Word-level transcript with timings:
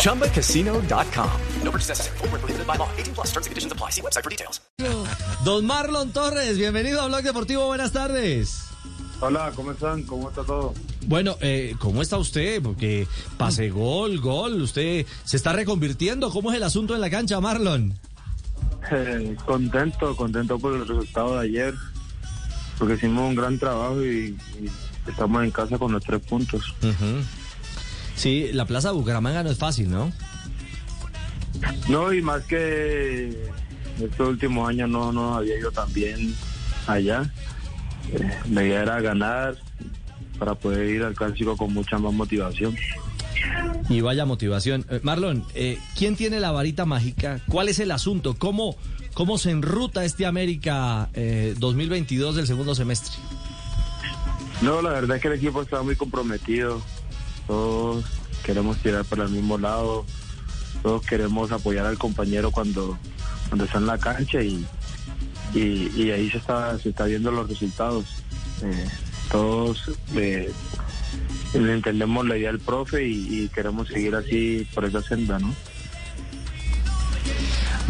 ChumbaCasino.com. 0.00 1.30
No 1.62 1.70
purchase 1.70 1.88
necessary. 1.90 2.18
Full 2.18 2.28
prohibited 2.28 2.66
by 2.66 2.76
law. 2.76 2.88
18 2.96 3.14
plus 3.14 3.28
terms 3.32 3.46
and 3.46 3.52
conditions 3.52 3.72
apply. 3.72 3.90
See 3.90 4.00
website 4.02 4.24
for 4.24 4.30
details. 4.30 4.60
Don 5.44 5.64
Marlon 5.66 6.12
Torres, 6.12 6.58
bienvenido 6.58 7.00
a 7.00 7.06
Blog 7.06 7.22
Deportivo, 7.22 7.66
buenas 7.66 7.92
tardes. 7.92 8.66
Hola, 9.20 9.52
¿cómo 9.54 9.72
están? 9.72 10.02
¿Cómo 10.04 10.30
está 10.30 10.42
todo? 10.42 10.72
Bueno, 11.06 11.36
eh, 11.42 11.74
¿cómo 11.78 12.00
está 12.00 12.16
usted? 12.16 12.62
Porque 12.62 13.06
pase 13.36 13.68
gol, 13.68 14.18
gol, 14.20 14.62
usted 14.62 15.04
se 15.24 15.36
está 15.36 15.52
reconvirtiendo. 15.52 16.30
¿Cómo 16.30 16.50
es 16.50 16.56
el 16.56 16.62
asunto 16.62 16.94
en 16.94 17.02
la 17.02 17.10
cancha, 17.10 17.38
Marlon? 17.40 17.94
Eh, 18.90 19.36
contento, 19.44 20.16
contento 20.16 20.58
por 20.58 20.74
el 20.74 20.88
resultado 20.88 21.38
de 21.38 21.46
ayer, 21.46 21.74
porque 22.78 22.94
hicimos 22.94 23.28
un 23.28 23.34
gran 23.34 23.58
trabajo 23.58 24.02
y, 24.02 24.36
y 24.58 24.70
estamos 25.06 25.44
en 25.44 25.50
casa 25.50 25.76
con 25.78 25.92
los 25.92 26.02
tres 26.02 26.22
puntos. 26.22 26.74
Sí, 28.20 28.50
la 28.52 28.66
plaza 28.66 28.88
de 28.88 28.96
Bucaramanga 28.96 29.42
no 29.42 29.50
es 29.50 29.56
fácil, 29.56 29.90
¿no? 29.90 30.12
No, 31.88 32.12
y 32.12 32.20
más 32.20 32.42
que 32.42 33.30
estos 33.98 34.28
últimos 34.28 34.68
años 34.68 34.90
no, 34.90 35.10
no 35.10 35.36
había 35.36 35.58
ido 35.58 35.72
tan 35.72 35.90
bien 35.94 36.34
allá. 36.86 37.32
Eh, 38.12 38.30
la 38.50 38.62
idea 38.62 38.82
era 38.82 39.00
ganar 39.00 39.56
para 40.38 40.54
poder 40.54 40.86
ir 40.90 41.02
al 41.02 41.14
clásico 41.14 41.56
con 41.56 41.72
mucha 41.72 41.96
más 41.96 42.12
motivación. 42.12 42.76
Y 43.88 44.02
vaya 44.02 44.26
motivación. 44.26 44.84
Eh, 44.90 45.00
Marlon, 45.02 45.42
eh, 45.54 45.78
¿quién 45.96 46.14
tiene 46.14 46.40
la 46.40 46.50
varita 46.50 46.84
mágica? 46.84 47.40
¿Cuál 47.48 47.70
es 47.70 47.78
el 47.78 47.90
asunto? 47.90 48.34
¿Cómo, 48.36 48.76
cómo 49.14 49.38
se 49.38 49.50
enruta 49.50 50.04
este 50.04 50.26
América 50.26 51.08
eh, 51.14 51.54
2022 51.58 52.36
del 52.36 52.46
segundo 52.46 52.74
semestre? 52.74 53.14
No, 54.60 54.82
la 54.82 54.90
verdad 54.90 55.16
es 55.16 55.22
que 55.22 55.28
el 55.28 55.34
equipo 55.36 55.62
está 55.62 55.80
muy 55.80 55.96
comprometido. 55.96 56.82
Todos 57.46 58.04
queremos 58.44 58.78
tirar 58.78 59.04
para 59.04 59.24
el 59.24 59.30
mismo 59.30 59.58
lado. 59.58 60.04
Todos 60.82 61.04
queremos 61.06 61.52
apoyar 61.52 61.86
al 61.86 61.98
compañero 61.98 62.50
cuando, 62.50 62.98
cuando 63.48 63.64
está 63.64 63.78
en 63.78 63.86
la 63.86 63.98
cancha 63.98 64.42
y, 64.42 64.66
y, 65.54 66.10
ahí 66.10 66.30
se 66.30 66.38
está, 66.38 66.78
se 66.78 66.90
está 66.90 67.04
viendo 67.04 67.30
los 67.30 67.48
resultados. 67.48 68.06
Eh, 68.62 68.88
todos 69.30 69.90
eh, 70.16 70.50
entendemos 71.54 72.26
la 72.26 72.36
idea 72.36 72.50
del 72.50 72.60
profe 72.60 73.06
y, 73.06 73.44
y 73.44 73.48
queremos 73.48 73.88
seguir 73.88 74.14
así 74.14 74.66
por 74.74 74.84
esa 74.84 75.02
senda, 75.02 75.38
¿no? 75.38 75.54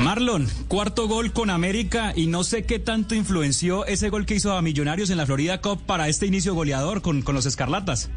Marlon, 0.00 0.48
cuarto 0.68 1.08
gol 1.08 1.32
con 1.32 1.50
América 1.50 2.14
y 2.16 2.26
no 2.26 2.42
sé 2.42 2.64
qué 2.64 2.78
tanto 2.78 3.14
influenció 3.14 3.84
ese 3.84 4.08
gol 4.08 4.24
que 4.24 4.34
hizo 4.34 4.54
a 4.54 4.62
Millonarios 4.62 5.10
en 5.10 5.18
la 5.18 5.26
Florida 5.26 5.60
Cup 5.60 5.82
para 5.84 6.08
este 6.08 6.26
inicio 6.26 6.54
goleador 6.54 7.02
con, 7.02 7.20
con 7.20 7.34
los 7.34 7.44
Escarlatas. 7.44 8.10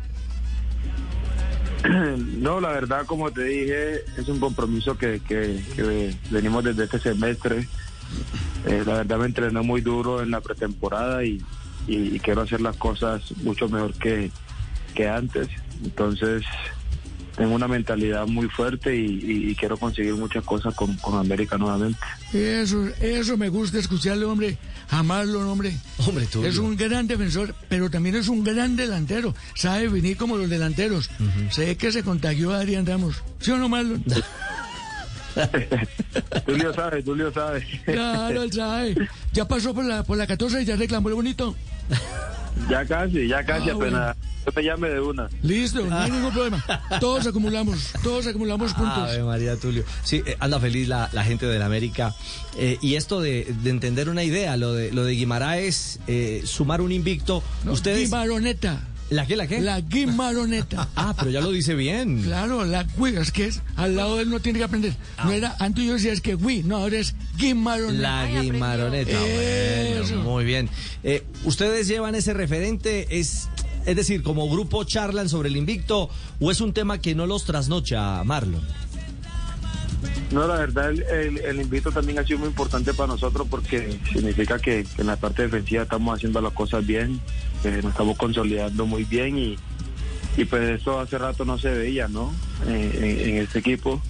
No, 2.17 2.59
la 2.62 2.70
verdad, 2.70 3.06
como 3.06 3.31
te 3.31 3.44
dije, 3.44 4.02
es 4.17 4.28
un 4.28 4.39
compromiso 4.39 4.98
que, 4.98 5.20
que, 5.28 5.62
que 5.76 6.14
venimos 6.30 6.64
desde 6.64 6.86
este 6.86 7.00
semestre. 7.00 7.67
Eh, 8.66 8.84
la 8.86 8.95
verdad 8.95 9.17
me 9.17 9.26
entrené 9.26 9.62
muy 9.62 9.81
duro 9.81 10.22
en 10.22 10.31
la 10.31 10.42
pretemporada 10.42 11.23
y, 11.26 11.42
y- 11.88 12.20
quiero 12.20 12.42
hacer 12.42 12.61
las 12.61 12.78
cosas 12.78 13.22
mucho 13.44 13.67
mejor 13.67 13.94
que, 13.95 14.31
que 14.95 15.08
antes. 15.09 15.50
Entonces, 15.84 16.43
tengo 17.36 17.55
una 17.55 17.67
mentalidad 17.67 18.27
muy 18.27 18.48
fuerte 18.48 18.95
y, 18.95 19.05
y- 19.05 19.49
y 19.52 19.55
quiero 19.55 19.77
conseguir 19.77 20.14
muchas 20.16 20.44
cosas 20.44 20.73
con, 20.76 20.95
con 20.98 21.17
América 21.17 21.58
nuevamente. 21.58 21.99
Eso, 22.33 22.88
eso 23.02 23.38
me 23.38 23.49
gusta 23.49 23.80
escucharle, 23.80 24.26
hombre. 24.26 24.58
Amarlo, 24.89 25.49
hombre. 25.52 25.76
Hombre, 26.05 26.26
tú. 26.27 26.45
Es 26.45 26.58
un 26.58 26.76
gran 26.76 27.08
defensor, 27.08 27.55
pero 27.70 27.89
también 27.89 28.16
es 28.16 28.27
un 28.27 28.43
gran 28.43 28.76
delantero. 28.76 29.33
Sabe 29.55 29.88
venir 29.88 30.17
como 30.17 30.38
los 30.38 30.49
delanteros. 30.49 31.10
Sé 31.49 31.76
que 31.77 31.92
se 31.92 32.04
contagió 32.04 32.54
a 32.54 32.58
Adrián 32.60 32.86
Ramos. 32.86 33.16
¿Sí 33.39 33.49
o 33.52 33.58
no, 33.58 33.70
Marlon? 33.70 34.04
Tulio 36.45 36.73
sabe, 36.73 37.02
Tulio 37.02 37.33
sabe. 37.33 37.66
Claro, 37.86 38.43
él 38.43 38.52
sabe. 38.54 38.95
Ya 39.32 39.48
pasó 39.48 39.73
por 39.73 39.83
la, 39.86 40.04
por 40.04 40.17
la 40.17 40.27
14 40.27 40.61
y 40.61 40.66
ya 40.66 40.76
reclamó 40.76 41.10
el 41.10 41.16
bonito. 41.16 41.55
ya 42.69 42.86
casi, 42.86 43.27
ya 43.27 43.43
casi 43.45 43.69
Ah, 43.69 43.73
apenas. 43.73 44.17
Yo 44.45 44.52
te 44.52 44.61
llame 44.61 44.89
de 44.89 44.99
una. 44.99 45.30
Listo, 45.41 45.86
no 45.86 45.97
hay 45.97 46.11
ningún 46.11 46.33
problema. 46.33 46.64
Todos 46.99 47.25
acumulamos, 47.27 47.93
todos 48.03 48.27
acumulamos 48.27 48.73
puntos. 48.73 48.97
Ave 49.09 49.23
María 49.23 49.55
Tulio. 49.55 49.86
Sí, 50.03 50.21
eh, 50.25 50.36
anda 50.39 50.59
feliz 50.59 50.87
la, 50.89 51.09
la 51.13 51.23
gente 51.23 51.45
del 51.45 51.61
América. 51.61 52.13
Eh, 52.58 52.77
y 52.81 52.95
esto 52.95 53.21
de, 53.21 53.53
de 53.63 53.69
entender 53.69 54.09
una 54.09 54.23
idea, 54.23 54.58
lo 54.58 54.73
de, 54.73 54.92
lo 54.92 55.05
de 55.05 55.13
Guimaraes, 55.13 55.99
eh, 56.08 56.42
sumar 56.45 56.81
un 56.81 56.92
invicto. 56.92 57.42
No, 57.63 57.71
Ustedes. 57.71 58.09
Guimaroneta. 58.09 58.81
¿La 59.13 59.27
qué, 59.27 59.35
la 59.35 59.45
qué? 59.45 59.61
La 59.61 59.79
Guimaroneta. 59.79 60.89
Ah, 60.95 61.13
pero 61.15 61.29
ya 61.29 61.39
lo 61.39 61.51
dice 61.51 61.75
bien. 61.75 62.23
Claro, 62.23 62.65
la 62.65 62.83
Gui, 62.83 63.15
es 63.15 63.31
que 63.31 63.45
es, 63.45 63.61
al 63.75 63.95
lado 63.95 64.15
de 64.15 64.23
él 64.23 64.29
no 64.31 64.39
tiene 64.39 64.57
que 64.57 64.65
aprender. 64.65 64.95
No 65.23 65.31
era, 65.31 65.55
antes 65.59 65.85
yo 65.85 65.93
decía 65.93 66.11
es 66.11 66.19
que 66.19 66.33
Gui, 66.33 66.63
no, 66.63 66.77
ahora 66.77 66.97
es 66.97 67.13
Guimaroneta. 67.37 68.01
La 68.01 68.25
Guimaroneta. 68.41 69.11
Bueno, 69.19 70.03
Eso. 70.03 70.15
muy 70.17 70.45
bien. 70.45 70.67
Eh, 71.03 71.23
¿Ustedes 71.45 71.87
llevan 71.87 72.15
ese 72.15 72.33
referente? 72.33 73.19
Es, 73.19 73.49
es 73.85 73.95
decir, 73.95 74.23
como 74.23 74.49
grupo 74.49 74.83
charlan 74.83 75.30
sobre 75.30 75.49
el 75.49 75.57
invicto 75.57 76.09
o 76.39 76.49
es 76.49 76.59
un 76.59 76.73
tema 76.73 76.97
que 76.97 77.13
no 77.13 77.27
los 77.27 77.45
trasnocha, 77.45 78.23
Marlon? 78.23 78.65
No, 80.31 80.47
la 80.47 80.55
verdad, 80.55 80.91
el, 80.91 81.37
el, 81.37 81.61
invito 81.61 81.91
también 81.91 82.19
ha 82.19 82.25
sido 82.25 82.39
muy 82.39 82.49
importante 82.49 82.93
para 82.93 83.08
nosotros 83.08 83.47
porque 83.49 83.99
significa 84.11 84.59
que, 84.59 84.86
en 84.97 85.08
la 85.08 85.15
parte 85.15 85.43
defensiva 85.43 85.83
estamos 85.83 86.15
haciendo 86.15 86.41
las 86.41 86.53
cosas 86.53 86.86
bien, 86.86 87.19
que 87.61 87.71
nos 87.71 87.91
estamos 87.91 88.17
consolidando 88.17 88.86
muy 88.86 89.03
bien 89.03 89.37
y, 89.37 89.58
y 90.37 90.45
pues 90.45 90.81
eso 90.81 90.99
hace 90.99 91.17
rato 91.17 91.45
no 91.45 91.58
se 91.58 91.69
veía, 91.69 92.08
¿no? 92.08 92.33
Eh, 92.67 93.19
en, 93.23 93.30
en 93.30 93.37
este 93.43 93.59
equipo. 93.59 94.02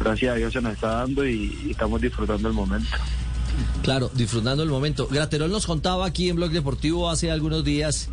Gracias 0.00 0.32
a 0.32 0.36
Dios 0.36 0.52
se 0.52 0.60
nos 0.60 0.74
está 0.74 0.88
dando 0.88 1.26
y, 1.26 1.70
estamos 1.70 2.00
disfrutando 2.00 2.48
el 2.48 2.54
momento. 2.54 2.88
Claro, 3.82 4.10
disfrutando 4.14 4.62
el 4.62 4.68
momento. 4.68 5.08
Graterol 5.08 5.50
nos 5.50 5.66
contaba 5.66 6.06
aquí 6.06 6.28
en 6.28 6.36
Blog 6.36 6.50
Deportivo 6.52 7.10
hace 7.10 7.30
algunos 7.30 7.64
días 7.64 8.08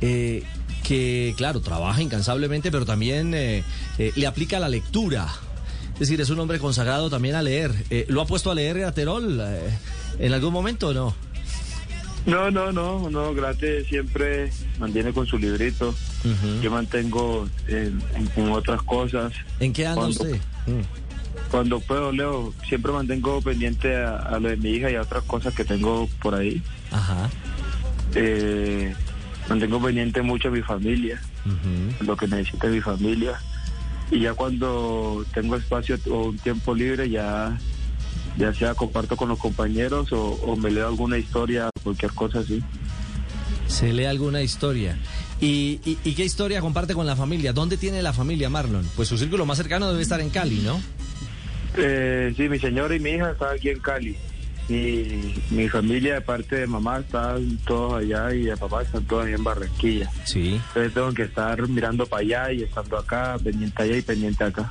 eh, 0.00 0.42
que, 0.82 1.34
claro, 1.36 1.60
trabaja 1.60 2.02
incansablemente, 2.02 2.70
pero 2.70 2.84
también 2.84 3.34
eh, 3.34 3.62
eh, 3.98 4.12
le 4.16 4.26
aplica 4.26 4.58
la 4.58 4.68
lectura. 4.68 5.28
Es 5.98 6.00
decir, 6.00 6.20
es 6.20 6.30
un 6.30 6.38
hombre 6.38 6.58
consagrado 6.58 7.10
también 7.10 7.34
a 7.34 7.42
leer. 7.42 7.72
Eh, 7.90 8.06
¿Lo 8.08 8.20
ha 8.22 8.26
puesto 8.26 8.50
a 8.50 8.54
leer 8.54 8.78
Graterol 8.78 9.40
eh, 9.40 9.68
en 10.20 10.32
algún 10.32 10.52
momento 10.52 10.88
o 10.88 10.94
no? 10.94 11.14
No, 12.26 12.50
no, 12.50 12.70
no, 12.72 13.08
no, 13.10 13.32
Grate 13.34 13.84
siempre 13.86 14.50
mantiene 14.78 15.12
con 15.12 15.26
su 15.26 15.38
librito. 15.38 15.94
Yo 16.62 16.70
mantengo 16.70 17.48
en, 17.68 18.00
en- 18.14 18.30
en 18.36 18.52
otras 18.52 18.82
cosas. 18.82 19.32
¿En 19.60 19.72
qué 19.72 19.86
anda 19.86 20.02
Cuando- 20.02 20.22
usted? 20.24 20.36
Mm. 20.66 21.50
Cuando 21.50 21.80
puedo, 21.80 22.12
Leo, 22.12 22.52
siempre 22.68 22.92
mantengo 22.92 23.40
pendiente 23.40 23.96
a, 23.96 24.16
a 24.18 24.38
lo 24.38 24.48
de 24.50 24.56
mi 24.58 24.70
hija 24.70 24.90
y 24.90 24.96
a 24.96 25.02
otras 25.02 25.22
cosas 25.24 25.54
que 25.54 25.64
tengo 25.64 26.06
por 26.20 26.34
ahí. 26.34 26.62
Ajá. 26.90 27.30
Eh, 28.14 28.94
mantengo 29.48 29.80
pendiente 29.82 30.20
mucho 30.22 30.48
a 30.48 30.50
mi 30.50 30.60
familia, 30.62 31.20
lo 32.00 32.16
que 32.16 32.26
necesita 32.28 32.66
mi 32.68 32.80
familia. 32.82 33.40
Y 34.10 34.20
ya 34.20 34.34
cuando 34.34 35.24
tengo 35.34 35.56
espacio 35.56 35.98
o 36.10 36.28
un 36.28 36.38
tiempo 36.38 36.74
libre, 36.74 37.10
ya, 37.10 37.58
ya 38.38 38.54
sea 38.54 38.74
comparto 38.74 39.16
con 39.16 39.28
los 39.28 39.38
compañeros 39.38 40.12
o, 40.12 40.30
o 40.30 40.56
me 40.56 40.70
leo 40.70 40.88
alguna 40.88 41.18
historia, 41.18 41.70
cualquier 41.82 42.12
cosa 42.12 42.38
así. 42.40 42.62
Se 43.66 43.92
lee 43.92 44.06
alguna 44.06 44.40
historia. 44.40 44.98
¿Y, 45.40 45.80
y, 45.84 45.98
y 46.04 46.14
qué 46.14 46.24
historia 46.24 46.60
comparte 46.60 46.94
con 46.94 47.06
la 47.06 47.16
familia? 47.16 47.52
¿Dónde 47.52 47.76
tiene 47.76 48.02
la 48.02 48.12
familia 48.12 48.48
Marlon? 48.48 48.88
Pues 48.96 49.08
su 49.08 49.18
círculo 49.18 49.46
más 49.46 49.58
cercano 49.58 49.88
debe 49.90 50.02
estar 50.02 50.20
en 50.20 50.30
Cali, 50.30 50.60
¿no? 50.64 50.80
Eh, 51.76 52.32
sí, 52.36 52.48
mi 52.48 52.58
señora 52.58 52.96
y 52.96 53.00
mi 53.00 53.10
hija 53.10 53.30
están 53.32 53.54
aquí 53.54 53.68
en 53.68 53.78
Cali. 53.78 54.16
Y 54.68 55.34
mi 55.50 55.68
familia, 55.68 56.14
de 56.14 56.20
parte 56.20 56.56
de 56.56 56.66
mamá, 56.66 56.98
están 56.98 57.56
todos 57.66 58.02
allá 58.02 58.34
y 58.34 58.42
de 58.42 58.56
papá 58.56 58.82
están 58.82 59.02
todos 59.04 59.24
allá 59.24 59.36
en 59.36 59.44
Barranquilla. 59.44 60.10
Sí. 60.24 60.60
Entonces 60.68 60.92
tengo 60.92 61.12
que 61.14 61.22
estar 61.22 61.66
mirando 61.68 62.04
para 62.04 62.20
allá 62.20 62.52
y 62.52 62.62
estando 62.64 62.98
acá, 62.98 63.36
pendiente 63.42 63.82
allá 63.82 63.96
y 63.96 64.02
pendiente 64.02 64.44
acá. 64.44 64.70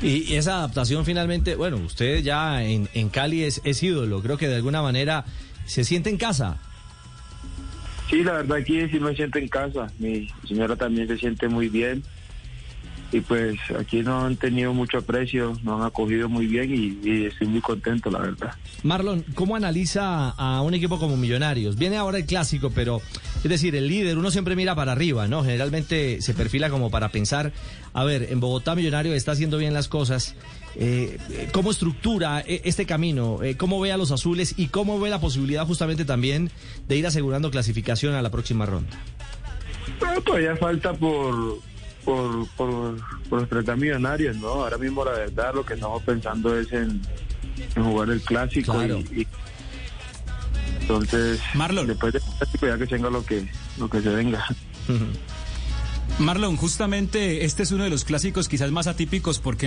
Y, 0.00 0.32
y 0.32 0.36
esa 0.36 0.58
adaptación 0.58 1.04
finalmente, 1.04 1.56
bueno, 1.56 1.78
usted 1.78 2.22
ya 2.22 2.62
en, 2.62 2.88
en 2.94 3.08
Cali 3.08 3.42
es, 3.42 3.60
es 3.64 3.82
ídolo, 3.82 4.22
creo 4.22 4.38
que 4.38 4.46
de 4.46 4.56
alguna 4.56 4.82
manera 4.82 5.24
se 5.66 5.82
siente 5.82 6.08
en 6.08 6.16
casa. 6.16 6.58
Sí, 8.08 8.22
la 8.22 8.32
verdad 8.34 8.58
aquí 8.58 8.78
sí 8.88 9.00
me 9.00 9.16
siento 9.16 9.38
en 9.38 9.48
casa. 9.48 9.90
Mi 9.98 10.28
señora 10.46 10.76
también 10.76 11.08
se 11.08 11.16
siente 11.16 11.48
muy 11.48 11.68
bien. 11.68 12.04
Y 13.12 13.20
pues 13.20 13.58
aquí 13.78 14.02
no 14.02 14.24
han 14.24 14.36
tenido 14.36 14.72
mucho 14.72 14.98
aprecio, 14.98 15.56
nos 15.62 15.80
han 15.80 15.86
acogido 15.86 16.28
muy 16.28 16.46
bien 16.46 16.72
y, 16.72 17.08
y 17.08 17.26
estoy 17.26 17.46
muy 17.46 17.60
contento, 17.60 18.10
la 18.10 18.20
verdad. 18.20 18.54
Marlon, 18.82 19.24
¿cómo 19.34 19.54
analiza 19.54 20.30
a 20.30 20.62
un 20.62 20.74
equipo 20.74 20.98
como 20.98 21.16
Millonarios? 21.16 21.76
Viene 21.76 21.98
ahora 21.98 22.18
el 22.18 22.26
clásico, 22.26 22.70
pero 22.74 23.02
es 23.36 23.50
decir, 23.50 23.76
el 23.76 23.86
líder, 23.86 24.16
uno 24.16 24.30
siempre 24.30 24.56
mira 24.56 24.74
para 24.74 24.92
arriba, 24.92 25.28
¿no? 25.28 25.44
Generalmente 25.44 26.22
se 26.22 26.32
perfila 26.32 26.70
como 26.70 26.90
para 26.90 27.10
pensar, 27.10 27.52
a 27.92 28.04
ver, 28.04 28.28
en 28.30 28.40
Bogotá 28.40 28.74
Millonario 28.74 29.12
está 29.14 29.32
haciendo 29.32 29.58
bien 29.58 29.74
las 29.74 29.88
cosas. 29.88 30.34
Eh, 30.74 31.18
¿Cómo 31.52 31.70
estructura 31.70 32.40
eh, 32.40 32.62
este 32.64 32.86
camino? 32.86 33.42
Eh, 33.42 33.56
¿Cómo 33.56 33.78
ve 33.78 33.92
a 33.92 33.98
los 33.98 34.10
azules 34.10 34.54
y 34.56 34.68
cómo 34.68 34.98
ve 34.98 35.10
la 35.10 35.20
posibilidad 35.20 35.66
justamente 35.66 36.06
también 36.06 36.50
de 36.88 36.96
ir 36.96 37.06
asegurando 37.06 37.50
clasificación 37.50 38.14
a 38.14 38.22
la 38.22 38.30
próxima 38.30 38.64
ronda? 38.64 38.90
Bueno, 40.00 40.20
todavía 40.22 40.56
falta 40.56 40.94
por, 40.94 41.58
por, 42.04 42.46
por, 42.56 42.96
por 43.28 43.40
enfrentar 43.40 43.76
millonarios, 43.76 44.36
¿no? 44.36 44.48
Ahora 44.48 44.78
mismo 44.78 45.04
la 45.04 45.12
verdad 45.12 45.54
lo 45.54 45.64
que 45.64 45.74
estamos 45.74 46.02
pensando 46.02 46.58
es 46.58 46.72
en, 46.72 47.00
en 47.76 47.84
jugar 47.84 48.10
el 48.10 48.20
clásico 48.20 48.72
Claro. 48.74 48.98
y, 49.10 49.22
y- 49.22 49.26
entonces 50.80 51.40
Marlon. 51.54 51.86
después 51.86 52.12
del 52.12 52.22
clásico 52.38 52.66
ya 52.66 52.76
que 52.78 52.86
tenga 52.86 53.08
lo 53.10 53.24
que 53.24 53.46
lo 53.78 53.88
que 53.88 54.00
se 54.02 54.08
venga. 54.08 54.44
Marlon, 56.18 56.56
justamente 56.56 57.44
este 57.44 57.62
es 57.62 57.72
uno 57.72 57.84
de 57.84 57.90
los 57.90 58.04
clásicos 58.04 58.48
quizás 58.48 58.70
más 58.70 58.86
atípicos 58.86 59.38
porque 59.38 59.66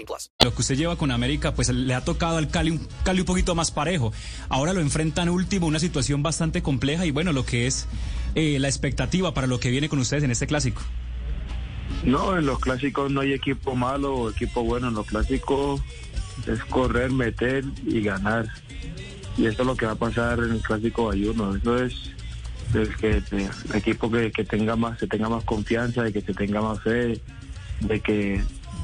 lo 0.43 0.53
que 0.53 0.61
usted 0.61 0.75
lleva 0.75 0.95
con 0.95 1.11
América 1.11 1.53
pues 1.53 1.69
le 1.69 1.93
ha 1.93 2.03
tocado 2.03 2.37
al 2.37 2.49
Cali 2.49 2.71
un 2.71 2.87
Cali 3.03 3.21
un 3.21 3.25
poquito 3.25 3.55
más 3.55 3.71
parejo. 3.71 4.13
Ahora 4.49 4.73
lo 4.73 4.81
enfrentan 4.81 5.29
último, 5.29 5.67
una 5.67 5.79
situación 5.79 6.23
bastante 6.23 6.61
compleja 6.61 7.05
y 7.05 7.11
bueno, 7.11 7.33
lo 7.33 7.45
que 7.45 7.67
es 7.67 7.87
eh, 8.35 8.59
la 8.59 8.67
expectativa 8.67 9.33
para 9.33 9.47
lo 9.47 9.59
que 9.59 9.69
viene 9.69 9.89
con 9.89 9.99
ustedes 9.99 10.23
en 10.23 10.31
este 10.31 10.47
clásico. 10.47 10.81
No, 12.03 12.37
en 12.37 12.45
los 12.45 12.59
clásicos 12.59 13.11
no 13.11 13.21
hay 13.21 13.33
equipo 13.33 13.75
malo 13.75 14.15
o 14.15 14.29
equipo 14.29 14.63
bueno. 14.63 14.87
En 14.87 14.95
los 14.95 15.05
clásicos 15.05 15.81
es 16.47 16.63
correr, 16.65 17.11
meter 17.11 17.63
y 17.85 18.01
ganar. 18.01 18.47
Y 19.37 19.45
eso 19.45 19.61
es 19.61 19.67
lo 19.67 19.75
que 19.75 19.85
va 19.85 19.93
a 19.93 19.95
pasar 19.95 20.39
en 20.39 20.51
el 20.51 20.61
clásico 20.61 21.05
Bayuno. 21.05 21.55
Eso 21.55 21.77
es 21.77 22.11
el 22.73 22.95
que 22.95 23.21
el 23.31 23.49
equipo 23.75 24.09
que, 24.09 24.31
que 24.31 24.43
tenga 24.45 24.75
más, 24.75 24.99
se 24.99 25.07
tenga 25.07 25.29
más 25.29 25.43
confianza, 25.43 26.03
de 26.03 26.13
que 26.13 26.21
se 26.21 26.33
tenga 26.33 26.61
más 26.61 26.81
fe, 26.81 27.21
de 27.81 27.99
que 27.99 28.41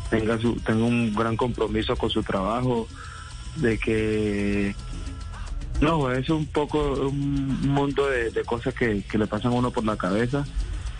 tenga 0.09 0.39
su, 0.39 0.55
tenga 0.55 0.85
un 0.85 1.13
gran 1.13 1.35
compromiso 1.35 1.95
con 1.95 2.09
su 2.09 2.23
trabajo, 2.23 2.87
de 3.55 3.77
que 3.77 4.75
no, 5.81 6.11
es 6.11 6.29
un 6.29 6.45
poco 6.47 7.07
un 7.07 7.61
mundo 7.69 8.07
de, 8.07 8.31
de 8.31 8.43
cosas 8.43 8.73
que, 8.73 9.03
que 9.03 9.17
le 9.17 9.27
pasan 9.27 9.51
a 9.51 9.55
uno 9.55 9.71
por 9.71 9.85
la 9.85 9.97
cabeza. 9.97 10.45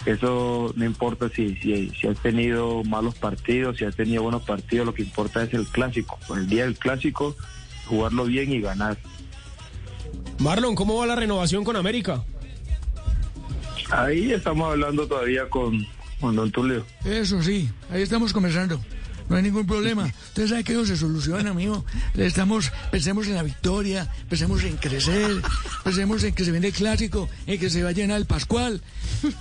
Eso 0.06 0.71
no 0.75 0.86
importa 0.86 1.27
si, 1.30 1.56
si, 1.56 1.89
si 1.89 2.07
has 2.07 2.18
tenido 2.19 2.83
malos 2.83 3.15
partidos, 3.15 3.77
si 3.77 3.86
has 3.86 3.95
tenido 3.95 4.24
buenos 4.24 4.44
partidos, 4.44 4.86
lo 4.86 4.94
que 4.94 5.01
importa 5.01 5.44
es 5.44 5.53
el 5.53 5.65
clásico. 5.68 6.18
El 6.33 6.48
día 6.48 6.63
del 6.63 6.77
clásico, 6.77 7.36
jugarlo 7.88 8.25
bien 8.25 8.51
y 8.51 8.62
ganar. 8.62 8.98
Marlon, 10.39 10.75
¿cómo 10.75 10.98
va 10.98 11.07
la 11.07 11.15
renovación 11.15 11.63
con 11.63 11.75
América? 11.75 12.24
Ahí 13.89 14.31
estamos 14.31 14.71
hablando 14.71 15.07
todavía 15.07 15.50
con, 15.50 15.86
con 16.21 16.36
Don 16.36 16.51
Tulio. 16.51 16.86
Eso 17.03 17.42
sí, 17.42 17.69
ahí 17.89 18.01
estamos 18.01 18.31
conversando. 18.31 18.80
No 19.29 19.35
hay 19.35 19.44
ningún 19.44 19.65
problema. 19.65 20.06
Usted 20.06 20.47
sabe 20.47 20.63
que 20.63 20.74
eso 20.74 20.85
se 20.85 20.95
soluciona, 20.95 21.50
amigo. 21.50 21.83
Le 22.13 22.25
estamos, 22.25 22.71
pensemos 22.91 23.27
en 23.27 23.35
la 23.35 23.44
victoria, 23.44 24.09
pensemos 24.29 24.63
en 24.63 24.77
crecer, 24.77 25.41
pensemos 25.83 26.24
en 26.24 26.33
que 26.33 26.45
se 26.45 26.51
viene 26.51 26.68
el 26.68 26.74
clásico, 26.74 27.27
en 27.45 27.59
que 27.59 27.69
se 27.69 27.83
va 27.83 27.89
a 27.89 27.91
llenar 27.91 28.18
el 28.18 28.25
Pascual. 28.25 28.81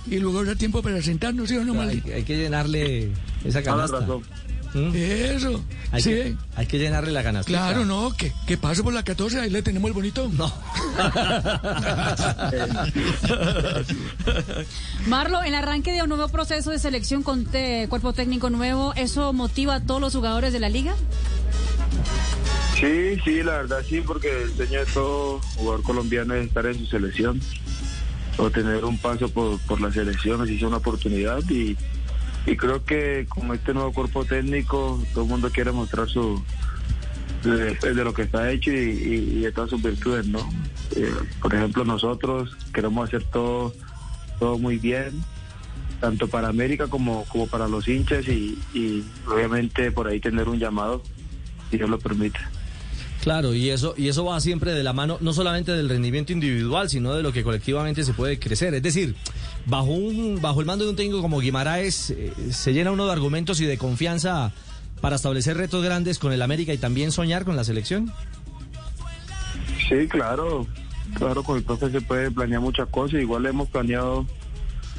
Y 0.09 0.19
luego 0.19 0.39
habrá 0.39 0.55
tiempo 0.55 0.81
para 0.81 1.01
sentarnos, 1.01 1.49
¿sí 1.49 1.57
o 1.57 1.63
no, 1.63 1.79
Hay, 1.81 2.03
hay 2.13 2.23
que 2.23 2.37
llenarle 2.37 3.11
esa 3.45 3.63
canasta. 3.63 4.05
¿Mm? 4.77 4.95
Eso. 4.95 5.63
Hay, 5.91 6.01
sí. 6.01 6.09
que, 6.11 6.35
hay 6.55 6.65
que 6.67 6.77
llenarle 6.79 7.11
la 7.11 7.23
canasta. 7.23 7.47
Claro, 7.49 7.85
no, 7.85 8.13
que, 8.13 8.31
que 8.45 8.57
pase 8.57 8.83
por 8.83 8.93
la 8.93 9.03
14, 9.03 9.39
ahí 9.39 9.49
le 9.49 9.61
tenemos 9.61 9.87
el 9.89 9.93
bonito. 9.93 10.29
No. 10.33 10.47
Marlo, 15.07 15.41
el 15.43 15.55
arranque 15.55 15.91
de 15.93 16.01
un 16.03 16.09
nuevo 16.09 16.27
proceso 16.29 16.71
de 16.71 16.79
selección 16.79 17.23
con 17.23 17.45
te- 17.45 17.87
cuerpo 17.89 18.13
técnico 18.13 18.49
nuevo, 18.49 18.93
¿eso 18.95 19.33
motiva 19.33 19.75
a 19.75 19.83
todos 19.83 20.01
los 20.01 20.13
jugadores 20.15 20.53
de 20.53 20.59
la 20.59 20.69
liga? 20.69 20.95
Sí, 22.79 23.17
sí, 23.23 23.41
la 23.43 23.53
verdad 23.57 23.79
sí, 23.87 24.01
porque 24.01 24.43
el 24.43 24.55
sueño 24.55 24.79
de 24.79 24.85
todo 24.93 25.39
jugador 25.55 25.83
colombiano 25.83 26.33
es 26.35 26.47
estar 26.47 26.65
en 26.67 26.77
su 26.77 26.85
selección 26.85 27.41
o 28.37 28.51
tener 28.51 28.85
un 28.85 28.97
paso 28.99 29.29
por, 29.29 29.59
por 29.61 29.81
la 29.81 29.91
selección, 29.91 30.41
así 30.41 30.57
es 30.57 30.61
una 30.63 30.77
oportunidad 30.77 31.39
y, 31.49 31.75
y 32.47 32.55
creo 32.57 32.83
que 32.83 33.25
con 33.29 33.53
este 33.53 33.73
nuevo 33.73 33.91
cuerpo 33.93 34.25
técnico 34.25 34.99
todo 35.13 35.25
el 35.25 35.29
mundo 35.29 35.51
quiere 35.51 35.71
mostrar 35.71 36.07
su 36.09 36.41
de, 37.43 37.75
de 37.75 38.03
lo 38.03 38.13
que 38.13 38.23
está 38.23 38.49
hecho 38.51 38.71
y, 38.71 38.75
y- 38.75 39.37
y 39.37 39.39
de 39.41 39.51
todas 39.51 39.69
sus 39.69 39.81
virtudes, 39.83 40.25
¿no? 40.27 40.39
Eh, 40.95 41.13
por 41.41 41.53
ejemplo, 41.53 41.85
nosotros 41.85 42.55
queremos 42.73 43.07
hacer 43.07 43.23
todo, 43.25 43.73
todo 44.39 44.57
muy 44.57 44.77
bien, 44.77 45.11
tanto 46.01 46.27
para 46.27 46.47
América 46.47 46.87
como, 46.87 47.25
como 47.25 47.47
para 47.47 47.67
los 47.67 47.87
hinchas 47.87 48.27
y, 48.27 48.57
y 48.73 49.03
obviamente 49.31 49.91
por 49.91 50.07
ahí 50.07 50.19
tener 50.19 50.47
un 50.49 50.57
llamado, 50.59 51.03
si 51.69 51.77
Dios 51.77 51.89
lo 51.89 51.99
permite. 51.99 52.39
Claro, 53.21 53.53
y 53.53 53.69
eso, 53.71 53.93
y 53.97 54.07
eso 54.07 54.23
va 54.25 54.39
siempre 54.39 54.71
de 54.73 54.83
la 54.83 54.93
mano, 54.93 55.17
no 55.21 55.33
solamente 55.33 55.73
del 55.73 55.89
rendimiento 55.89 56.31
individual, 56.31 56.89
sino 56.89 57.13
de 57.13 57.23
lo 57.23 57.33
que 57.33 57.43
colectivamente 57.43 58.03
se 58.03 58.13
puede 58.13 58.39
crecer. 58.39 58.73
Es 58.73 58.81
decir, 58.83 59.15
bajo 59.67 59.91
un, 59.91 60.41
bajo 60.41 60.61
el 60.61 60.65
mando 60.65 60.85
de 60.85 60.91
un 60.91 60.95
técnico 60.95 61.21
como 61.21 61.39
Guimaraes, 61.39 62.09
eh, 62.11 62.33
se 62.51 62.73
llena 62.73 62.91
uno 62.91 63.05
de 63.05 63.11
argumentos 63.11 63.61
y 63.61 63.65
de 63.65 63.77
confianza 63.77 64.53
para 65.01 65.17
establecer 65.17 65.57
retos 65.57 65.83
grandes 65.83 66.17
con 66.19 66.33
el 66.33 66.41
América 66.41 66.73
y 66.73 66.77
también 66.77 67.11
soñar 67.11 67.45
con 67.45 67.55
la 67.55 67.63
selección. 67.63 68.11
Sí, 69.87 70.07
claro. 70.07 70.65
Claro, 71.13 71.43
con 71.43 71.57
el 71.57 71.63
profe 71.63 71.89
se 71.89 72.01
puede 72.01 72.31
planear 72.31 72.61
muchas 72.61 72.89
cosas. 72.89 73.21
Igual 73.21 73.45
hemos 73.45 73.69
planeado 73.69 74.25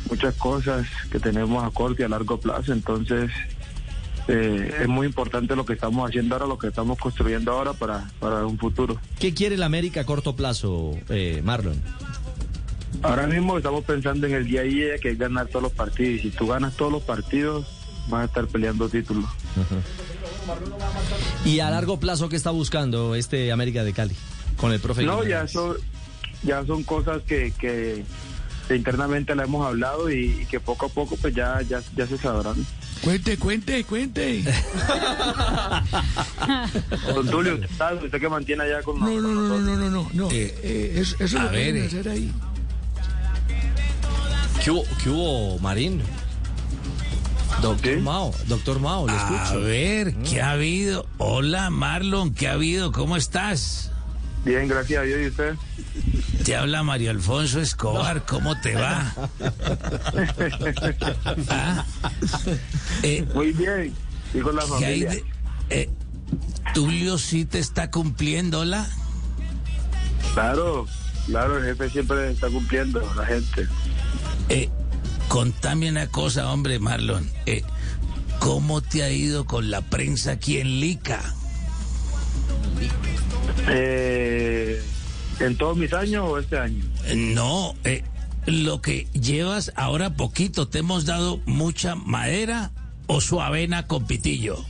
muchas 0.09 0.35
cosas 0.35 0.87
que 1.11 1.19
tenemos 1.19 1.65
a 1.65 1.71
corto 1.71 2.03
y 2.03 2.05
a 2.05 2.09
largo 2.09 2.39
plazo. 2.41 2.73
Entonces, 2.73 3.31
eh, 4.29 4.75
es 4.83 4.89
muy 4.89 5.07
importante 5.07 5.55
lo 5.55 5.67
que 5.67 5.75
estamos 5.75 6.09
haciendo 6.09 6.35
ahora, 6.35 6.47
lo 6.47 6.59
que 6.59 6.69
estamos 6.69 6.99
construyendo 6.99 7.53
ahora 7.53 7.73
para, 7.75 8.11
para 8.21 8.47
un 8.47 8.59
futuro. 8.59 8.99
¿Qué 9.19 9.35
quiere 9.35 9.57
el 9.57 9.63
América 9.63 10.03
a 10.03 10.05
corto 10.05 10.35
plazo, 10.35 10.97
eh, 11.09 11.43
Marlon? 11.45 11.83
Ahora 13.03 13.27
mismo 13.27 13.59
estamos 13.59 13.85
pensando 13.85 14.27
en 14.27 14.35
el 14.35 14.47
día 14.47 14.61
a 14.63 14.65
día 14.65 14.99
que 15.01 15.11
es 15.11 15.19
ganar 15.19 15.47
todos 15.47 15.63
los 15.63 15.73
partidos. 15.73 16.15
Y 16.15 16.19
si 16.21 16.31
tú 16.31 16.47
ganas 16.49 16.75
todos 16.77 16.93
los 16.93 17.03
partidos, 17.03 17.67
vas 18.09 18.23
a 18.23 18.25
estar 18.25 18.47
peleando 18.47 18.89
títulos. 18.89 19.27
¿Y 21.45 21.61
a 21.61 21.71
largo 21.71 22.01
plazo 22.01 22.29
qué 22.29 22.37
está 22.37 22.51
buscando 22.51 23.15
este 23.15 23.53
América 23.53 23.85
de 23.85 23.93
Cali 23.93 24.15
con 24.57 24.73
el 24.73 24.81
profe? 24.81 25.05
No, 25.05 25.25
ya 25.25 25.47
son, 25.47 25.77
ya 26.43 26.65
son 26.65 26.83
cosas 26.83 27.23
que, 27.23 27.53
que, 27.59 28.05
internamente 28.75 29.35
la 29.35 29.45
hemos 29.45 29.67
hablado 29.67 30.11
y, 30.11 30.41
y 30.43 30.47
que 30.47 30.61
poco 30.61 30.87
a 30.87 30.89
poco 30.89 31.17
pues 31.17 31.35
ya, 31.35 31.61
ya, 31.63 31.81
ya 31.97 32.07
se 32.07 32.19
sabrán. 32.19 32.55
Cuente, 33.03 33.39
cuente, 33.39 33.85
cuente. 33.85 34.43
Don 37.15 37.29
Tulio, 37.29 37.55
usted, 37.55 37.69
sabe, 37.77 38.05
usted 38.07 38.21
que 38.21 38.29
mantiene 38.29 38.65
allá 38.65 38.83
con 38.83 38.99
No, 38.99 39.07
no, 39.07 39.21
no, 39.21 39.33
no, 39.43 39.59
no, 39.59 39.77
no, 39.77 39.91
no. 39.91 40.11
no. 40.13 40.31
Eh, 40.31 40.55
Eh, 40.63 40.93
eso 40.97 41.17
eso 41.21 41.39
a 41.39 41.45
lo 41.45 41.49
pueden 41.51 41.75
ver, 41.75 41.85
eh. 41.85 41.87
hacer 41.87 42.09
ahí. 42.09 42.33
¿Qué 44.69 44.73
hubo, 44.73 44.85
qué 45.03 45.09
hubo, 45.09 45.59
Marín? 45.61 46.03
Doctor 47.63 47.95
¿Sí? 47.95 48.01
Mao, 48.03 48.35
doctor 48.49 48.79
Mao, 48.81 49.07
le 49.07 49.15
A 49.15 49.17
escucho. 49.17 49.61
ver, 49.63 50.15
¿qué 50.17 50.43
ha 50.43 50.51
habido? 50.51 51.07
Hola, 51.17 51.71
Marlon, 51.71 52.35
¿qué 52.35 52.49
ha 52.49 52.53
habido? 52.53 52.93
¿Cómo 52.93 53.17
estás? 53.17 53.91
Bien, 54.45 54.69
gracias 54.69 55.01
a 55.01 55.05
Dios. 55.05 55.21
¿Y 55.23 55.27
usted? 55.29 55.55
Te 56.45 56.55
habla 56.55 56.83
Mario 56.83 57.13
Alfonso 57.13 57.63
Escobar, 57.63 58.27
¿cómo 58.27 58.61
te 58.61 58.75
va? 58.75 59.11
Ah, 61.49 61.87
eh, 63.03 63.27
Muy 63.33 63.53
bien. 63.55 63.95
Y 64.35 64.41
con 64.41 64.55
la 64.55 64.65
¿qué 64.79 64.85
hay 64.85 65.03
familia. 65.05 65.11
de- 65.11 65.25
eh, 65.71 65.89
Tulio 66.75 67.17
sí 67.17 67.47
te 67.47 67.59
está 67.59 67.91
cumpliendo, 67.91 68.67
¿la? 68.67 68.87
Claro, 70.35 70.87
claro, 71.25 71.57
el 71.57 71.65
jefe 71.65 71.89
siempre 71.89 72.33
está 72.33 72.49
cumpliendo 72.49 73.01
la 73.17 73.25
gente. 73.25 73.67
Eh, 74.49 74.69
contame 75.29 75.91
una 75.91 76.09
cosa, 76.09 76.51
hombre, 76.53 76.79
Marlon. 76.79 77.31
Eh, 77.47 77.63
¿cómo 78.39 78.81
te 78.81 79.03
ha 79.03 79.11
ido 79.11 79.45
con 79.45 79.71
la 79.71 79.83
prensa 79.83 80.33
aquí 80.33 80.59
en 80.59 80.81
Lica? 80.81 81.21
Eh, 83.69 84.83
¿En 85.41 85.57
todos 85.57 85.77
mis 85.77 85.93
años 85.93 86.25
o 86.29 86.39
este 86.39 86.59
año? 86.59 86.83
No, 87.15 87.75
eh, 87.85 88.03
lo 88.47 88.81
que 88.81 89.07
llevas 89.13 89.73
ahora 89.77 90.15
poquito, 90.15 90.69
¿te 90.69 90.79
hemos 90.79 91.05
dado 91.05 91.41
mucha 91.45 91.95
madera 91.95 92.71
o 93.07 93.21
su 93.21 93.41
avena 93.41 93.87
con 93.87 94.07
pitillo? 94.07 94.65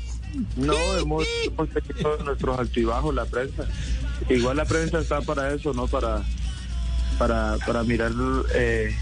No, 0.57 0.75
hemos, 0.99 1.25
hemos 1.45 1.69
tenido 1.71 2.19
nuestros 2.25 2.59
altibajos, 2.59 3.15
la 3.15 3.25
prensa. 3.25 3.67
Igual 4.29 4.57
la 4.57 4.65
prensa 4.65 4.99
está 4.99 5.21
para 5.21 5.55
eso, 5.55 5.73
¿no? 5.73 5.87
Para, 5.87 6.25
para, 7.19 7.57
para 7.65 7.85
mirar... 7.85 8.13
Eh, 8.55 8.95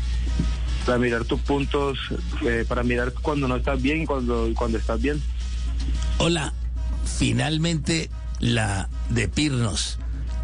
para 0.86 0.98
mirar 0.98 1.24
tus 1.24 1.40
puntos, 1.40 1.98
eh, 2.46 2.64
para 2.66 2.84
mirar 2.84 3.12
cuando 3.12 3.48
no 3.48 3.56
estás 3.56 3.82
bien 3.82 4.02
y 4.02 4.06
cuando, 4.06 4.48
cuando 4.54 4.78
estás 4.78 5.02
bien. 5.02 5.20
Hola, 6.18 6.54
finalmente 7.18 8.08
la 8.38 8.88
de 9.10 9.28
Pirnos. 9.28 9.98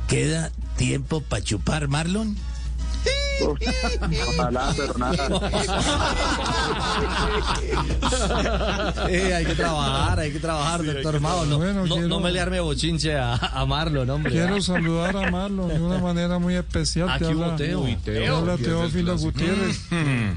¿Queda 0.08 0.50
tiempo 0.76 1.22
para 1.22 1.42
chupar, 1.42 1.86
Marlon? 1.88 2.36
Ojalá, 3.48 4.72
pero 4.76 4.94
nada. 4.98 5.50
Eh, 9.08 9.34
hay 9.34 9.44
que 9.44 9.54
trabajar, 9.54 10.18
hay 10.20 10.32
que 10.32 10.40
trabajar, 10.40 10.84
doctor 10.84 11.20
Mao. 11.20 11.44
No, 11.46 11.58
Bueno, 11.58 11.86
no, 11.86 11.94
quiero- 11.94 12.08
no 12.08 12.20
me 12.20 12.32
le 12.32 12.40
arme 12.40 12.60
bochinche 12.60 13.16
a, 13.16 13.34
a 13.34 13.66
Marlon, 13.66 14.08
hombre. 14.10 14.32
Quiero 14.32 14.60
saludar 14.60 15.16
a 15.16 15.30
Marlon 15.30 15.68
de 15.68 15.80
una 15.80 15.98
manera 15.98 16.38
muy 16.38 16.54
especial. 16.54 17.08
Aquí 17.10 17.24
te 17.24 17.34
hubo 17.34 17.44
habla, 17.44 17.56
Teo. 17.56 17.80
Uy, 17.80 17.96
te 17.96 18.28
habla 18.28 18.56
Teófilo 18.56 19.16
Gutiérrez. 19.18 19.80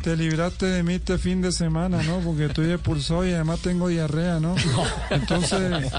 Te 0.03 0.15
libraste 0.17 0.65
de 0.65 0.83
mí 0.83 0.95
este 0.95 1.17
fin 1.17 1.41
de 1.41 1.51
semana, 1.51 2.01
¿no? 2.03 2.19
Porque 2.19 2.45
estoy 2.45 2.71
expulsado 2.71 3.25
y 3.27 3.33
además 3.33 3.59
tengo 3.59 3.87
diarrea, 3.87 4.39
¿no? 4.39 4.55
Entonces, 5.09 5.91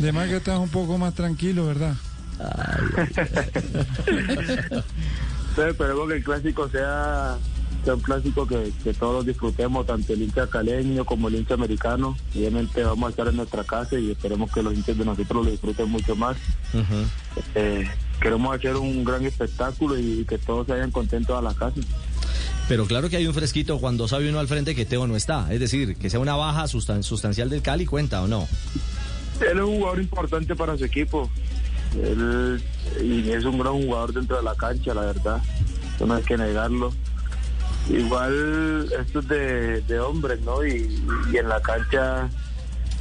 de 0.00 0.12
más 0.12 0.28
que 0.28 0.36
estás 0.36 0.58
un 0.58 0.68
poco 0.68 0.98
más 0.98 1.14
tranquilo, 1.14 1.66
¿verdad? 1.66 1.94
Entonces, 5.54 5.72
esperemos 5.74 6.08
que 6.08 6.14
el 6.16 6.24
clásico 6.24 6.68
sea, 6.68 7.38
sea 7.84 7.94
un 7.94 8.00
clásico 8.00 8.44
que, 8.44 8.72
que 8.82 8.92
todos 8.92 9.24
disfrutemos, 9.24 9.86
tanto 9.86 10.12
el 10.12 10.22
hincha 10.22 10.48
caleño 10.48 11.04
como 11.04 11.28
el 11.28 11.36
hincha 11.36 11.54
americano. 11.54 12.16
Obviamente 12.34 12.82
vamos 12.82 13.06
a 13.06 13.10
estar 13.10 13.28
en 13.28 13.36
nuestra 13.36 13.62
casa 13.62 13.96
y 13.96 14.10
esperemos 14.10 14.50
que 14.50 14.64
los 14.64 14.74
hinchas 14.74 14.98
de 14.98 15.04
nosotros 15.04 15.44
lo 15.44 15.50
disfruten 15.52 15.88
mucho 15.90 16.16
más. 16.16 16.36
Eh, 17.54 17.88
queremos 18.20 18.56
hacer 18.56 18.74
un 18.74 19.04
gran 19.04 19.24
espectáculo 19.24 19.96
y 19.96 20.24
que 20.24 20.38
todos 20.38 20.66
se 20.66 20.72
vayan 20.72 20.90
contentos 20.90 21.38
a 21.38 21.42
la 21.42 21.54
casa. 21.54 21.80
Pero 22.68 22.86
claro 22.86 23.08
que 23.08 23.16
hay 23.18 23.26
un 23.28 23.34
fresquito 23.34 23.78
cuando 23.78 24.08
sabe 24.08 24.28
uno 24.28 24.40
al 24.40 24.48
frente 24.48 24.74
que 24.74 24.84
Teo 24.86 25.06
no 25.06 25.14
está. 25.14 25.52
Es 25.52 25.60
decir, 25.60 25.94
que 25.96 26.10
sea 26.10 26.18
una 26.18 26.34
baja 26.34 26.64
sustan- 26.64 27.04
sustancial 27.04 27.48
del 27.48 27.62
Cali, 27.62 27.86
cuenta 27.86 28.22
o 28.22 28.26
no. 28.26 28.48
Él 29.40 29.58
es 29.58 29.64
un 29.64 29.76
jugador 29.78 30.00
importante 30.00 30.56
para 30.56 30.76
su 30.76 30.84
equipo. 30.84 31.30
Él 32.02 32.62
y 33.02 33.30
es 33.30 33.44
un 33.44 33.58
gran 33.58 33.74
jugador 33.74 34.12
dentro 34.12 34.36
de 34.36 34.42
la 34.42 34.54
cancha, 34.54 34.94
la 34.94 35.02
verdad. 35.02 35.42
No 36.04 36.14
hay 36.14 36.22
que 36.22 36.36
negarlo. 36.36 36.92
Igual 37.88 38.90
esto 38.98 39.20
es 39.20 39.28
de, 39.28 39.80
de 39.82 40.00
hombres, 40.00 40.40
¿no? 40.40 40.64
Y, 40.64 41.02
y 41.32 41.36
en 41.36 41.48
la 41.48 41.60
cancha, 41.60 42.28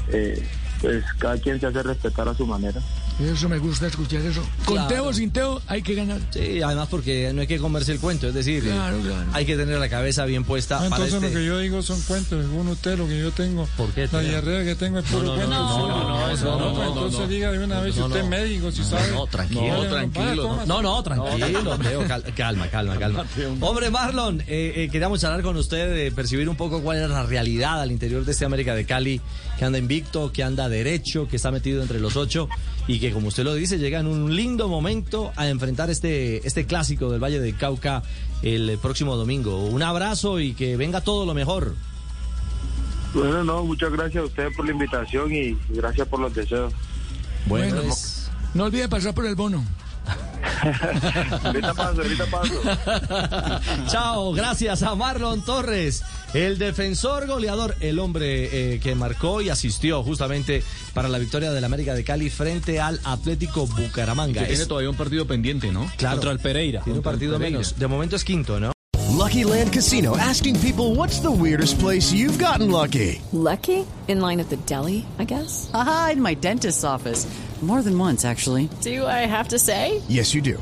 eh, 0.10 0.46
pues 0.82 1.04
cada 1.20 1.38
quien 1.38 1.60
se 1.60 1.68
hace 1.68 1.84
respetar 1.84 2.28
a 2.28 2.34
su 2.34 2.46
manera. 2.46 2.82
Eso 3.20 3.48
me 3.48 3.58
gusta 3.60 3.88
escuchar 3.88 4.22
eso. 4.22 4.42
Con 4.66 4.76
Claro. 4.76 4.88
Teo 4.90 5.06
o 5.06 5.14
sin 5.14 5.32
Teo 5.32 5.62
hay 5.68 5.82
que 5.84 5.94
ganar. 5.94 6.20
Sí, 6.32 6.62
además 6.62 6.88
porque 6.90 7.32
no 7.34 7.42
hay 7.42 7.48
que 7.48 7.60
comerse 7.60 7.92
el 7.92 8.00
cuento, 8.00 8.28
es 8.28 8.34
decir, 8.34 8.64
Claro, 8.64 9.00
claro. 9.02 9.30
hay 9.34 9.46
que 9.46 9.56
tener 9.56 9.78
la 9.78 9.88
cabeza 9.88 10.26
bien 10.26 10.44
puesta 10.44 10.78
Ah, 10.78 10.90
para 10.90 11.06
Entonces 11.06 11.16
este... 11.16 11.28
lo 11.30 11.40
que 11.40 11.46
yo 11.46 11.60
digo 11.60 11.82
son 11.84 12.02
cuentos, 12.02 12.44
según 12.44 12.68
usted, 12.70 12.98
lo 12.98 13.08
que 13.08 13.20
yo 13.20 13.32
tengo. 13.32 13.68
¿Por 13.78 13.92
qué, 13.92 14.10
La 14.12 14.20
diarrea 14.22 14.64
que 14.66 14.76
tengo 14.76 15.00
es 15.00 15.06
puro 15.06 15.24
no, 15.24 15.36
cuento. 15.36 15.50
no, 15.54 15.88
no, 15.88 16.08
no, 16.10 16.32
eso 16.32 16.60
no, 16.60 16.74
no, 16.74 16.88
entonces 16.88 17.30
diga 17.30 17.52
de 17.52 17.64
una 17.64 17.82
vez 17.82 17.94
si 17.96 18.02
usted 18.02 18.20
es 18.22 18.28
médico, 18.28 18.72
si 18.72 18.84
sabe. 18.84 19.12
No, 19.12 19.28
tranquilo, 19.28 19.88
tranquilo. 19.88 20.60
No, 20.66 20.82
no, 20.82 21.04
tranquilo, 21.04 21.78
Teo, 21.78 22.08
cal- 22.08 22.24
calma, 22.36 22.68
calma, 22.70 22.98
calma. 22.98 23.26
Hombre, 23.62 23.90
Marlon, 23.92 24.42
eh, 24.42 24.74
eh, 24.76 24.90
queríamos 24.92 25.22
charlar 25.22 25.44
con 25.44 25.56
usted, 25.56 25.96
eh, 25.98 26.12
percibir 26.12 26.50
un 26.50 26.56
poco 26.56 26.82
cuál 26.82 26.98
es 27.02 27.10
la 27.10 27.24
realidad 27.24 27.80
al 27.80 27.92
interior 27.92 28.26
de 28.26 28.32
este 28.32 28.44
América 28.46 28.74
de 28.74 28.86
Cali, 28.86 29.22
que 29.60 29.66
anda 29.66 29.78
invicto, 29.78 30.32
que 30.32 30.44
anda 30.44 30.68
derecho, 30.68 31.28
que 31.28 31.36
está 31.36 31.52
metido 31.52 31.82
entre 31.84 32.00
los 32.00 32.16
ocho 32.18 32.50
y 32.88 33.00
que, 33.08 33.12
como 33.14 33.28
usted 33.28 33.44
lo 33.44 33.54
dice, 33.54 33.78
llega 33.80 34.00
en 34.00 34.08
un 34.08 34.34
lindo 34.36 34.68
momento 34.70 35.32
a 35.36 35.48
enfrentar 35.50 35.90
este, 35.90 36.46
este 36.48 36.66
clásico 36.66 37.12
del 37.12 37.22
Valle 37.22 37.40
del 37.40 37.58
Cauca 37.58 38.02
el 38.42 38.78
próximo 38.82 39.16
domingo. 39.18 39.66
Un 39.66 39.84
abrazo 39.84 40.40
y 40.40 40.54
que 40.54 40.78
venga 40.78 41.02
todo 41.02 41.26
lo 41.26 41.34
mejor. 41.34 41.76
Bueno, 43.14 43.44
no, 43.44 43.64
muchas 43.64 43.92
gracias 43.92 44.24
a 44.24 44.26
ustedes 44.28 44.56
por 44.56 44.66
la 44.66 44.72
invitación 44.72 45.34
y 45.34 45.58
gracias 45.70 46.08
por 46.08 46.20
los 46.22 46.34
deseos. 46.34 46.74
Bueno, 47.46 47.76
Bueno, 47.76 47.92
es- 47.92 48.30
No 48.54 48.64
olvide 48.66 48.88
pasar 48.88 49.14
por 49.14 49.26
el 49.26 49.36
bono. 49.36 49.64
ahorita 51.44 51.74
paso, 51.74 52.02
ahorita 52.02 52.26
paso. 52.28 52.54
Chao, 53.88 54.32
gracias 54.34 54.82
a 54.84 54.96
Marlon 54.96 55.44
Torres, 55.44 56.04
el 56.34 56.58
defensor 56.58 57.28
goleador, 57.28 57.76
el 57.80 58.00
hombre 58.00 58.74
eh, 58.74 58.80
que 58.80 58.96
marcó 58.96 59.42
y 59.42 59.50
asistió 59.50 60.04
justamente 60.04 60.64
para 60.94 61.08
la 61.10 61.18
victoria 61.20 61.52
del 61.52 61.64
América 61.64 61.94
de 61.94 62.04
Cali 62.04 62.30
frente 62.30 62.80
al 62.80 63.00
Atlético 63.04 63.68
Bucaramanga. 63.68 64.42
Que 64.42 64.48
tiene 64.48 64.66
todavía 64.66 64.90
un 64.90 64.96
partido 64.98 65.26
pendiente, 65.28 65.72
¿no? 65.72 65.90
Claro. 65.98 66.18
Contra 66.18 66.32
el 66.32 66.40
Pereira. 66.40 66.82
tiene 66.84 67.00
un 67.00 67.04
partido 67.04 67.40
menos. 67.40 67.78
De 67.78 67.88
momento 67.88 68.16
es 68.16 68.24
quinto, 68.24 68.60
¿no? 68.60 68.74
Lucky 69.16 69.44
Land 69.46 69.72
Casino 69.72 70.18
asking 70.18 70.60
people 70.60 70.96
what's 70.96 71.20
the 71.22 71.32
weirdest 71.32 71.80
place 71.80 72.12
you've 72.12 72.38
gotten 72.38 72.70
lucky? 72.72 73.22
Lucky? 73.32 73.86
In 74.08 74.20
line 74.20 74.42
at 74.42 74.50
the 74.50 74.58
deli, 74.66 75.06
I 75.18 75.24
guess? 75.24 75.70
Aha, 75.74 76.10
in 76.14 76.22
my 76.22 76.34
dentist's 76.34 76.84
office. 76.84 77.26
More 77.62 77.82
than 77.82 77.98
once, 77.98 78.26
actually. 78.26 78.68
Do 78.82 79.06
I 79.08 79.26
have 79.26 79.48
to 79.50 79.60
say? 79.60 80.02
Yes, 80.10 80.34
you 80.34 80.42
do. 80.42 80.62